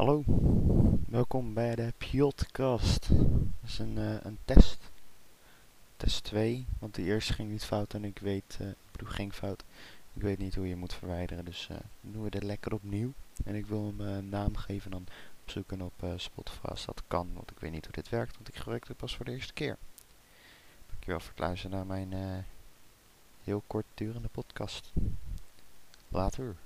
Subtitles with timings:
[0.00, 0.22] Hallo,
[1.08, 3.08] welkom bij de podcast.
[3.08, 3.20] Dat
[3.66, 4.90] is een, eh, een test.
[5.96, 9.32] Test 2, want de eerste ging niet fout en ik weet, eh, ik bedoel ging
[9.32, 9.64] fout.
[10.12, 13.12] Ik weet niet hoe je moet verwijderen, dus eh, doen we dit lekker opnieuw.
[13.44, 16.84] En ik wil hem eh, een naam geven en dan opzoeken op eh, Spotify als
[16.84, 19.24] dat kan, want ik weet niet hoe dit werkt, want ik gebruik het pas voor
[19.24, 19.76] de eerste keer.
[20.90, 22.44] Dankjewel voor het luisteren naar mijn
[23.44, 24.92] heel kort durende podcast.
[26.08, 26.56] Later.